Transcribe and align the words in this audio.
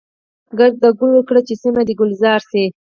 کرد 0.59 0.75
د 0.83 0.85
ګلو 0.99 1.21
کړه 1.27 1.41
چي 1.47 1.55
سیمه 1.63 1.81
د 1.87 1.89
ګلزار 1.99 2.41
شي. 2.49 2.65